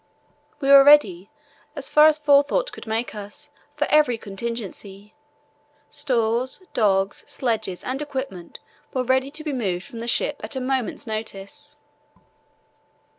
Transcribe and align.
We 0.59 0.69
were 0.69 0.83
ready, 0.83 1.29
as 1.75 1.91
far 1.91 2.07
as 2.07 2.17
forethought 2.17 2.71
could 2.71 2.87
make 2.87 3.13
us, 3.13 3.51
for 3.75 3.85
every 3.91 4.17
contingency. 4.17 5.13
Stores, 5.91 6.63
dogs, 6.73 7.23
sledges, 7.27 7.83
and 7.83 8.01
equipment 8.01 8.57
were 8.95 9.03
ready 9.03 9.29
to 9.29 9.43
be 9.43 9.53
moved 9.53 9.85
from 9.85 9.99
the 9.99 10.07
ship 10.07 10.41
at 10.43 10.55
a 10.55 10.59
moment's 10.59 11.05
notice. 11.05 11.77